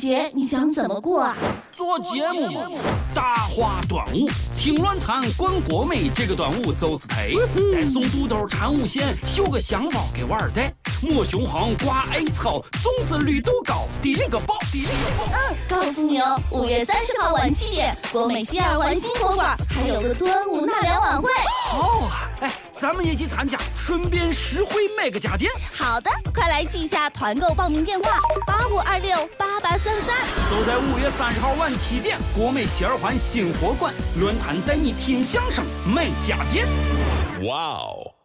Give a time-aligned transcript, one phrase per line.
[0.00, 1.36] 节你想怎么过啊？
[1.76, 2.62] 做节目嘛，
[3.14, 7.38] 大话端午，听乱谈观国美，这个端午就是忒。
[7.70, 15.24] 再送肚兜缠五线，绣个香包给娃儿戴，抹雄黄挂艾草，粽子绿豆糕，第一个宝，第一个爆。
[15.32, 21.30] 嗯，告诉你哦，五月三十号晚七点，国美西二环新国馆还有个端午纳凉晚会。
[21.68, 25.50] 好啊，哎，咱们也去参加，顺便实惠买个家电。
[25.72, 30.16] 好的，快来记一下团购报名电话：八五二六八八三三。
[30.50, 36.66] 都在五月三十号晚七点，国美西二环新货馆论坛带你听相声、买家电。
[37.44, 38.19] 哇哦！